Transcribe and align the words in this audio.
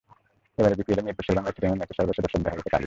এবারের 0.59 0.77
বিপিএলে 0.79 1.05
মিরপুর 1.05 1.25
শেরেবাংলা 1.25 1.51
স্টেডিয়ামের 1.51 1.79
ম্যাচে 1.79 1.97
সর্বোচ্চ 1.97 2.19
দর্শক 2.23 2.41
দেখা 2.45 2.57
গেছে 2.57 2.69
কালই। 2.73 2.79